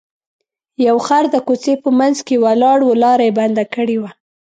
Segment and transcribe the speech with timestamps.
[0.87, 4.11] یو خر د کوڅې په منځ کې ولاړ و لاره یې بنده کړې وه.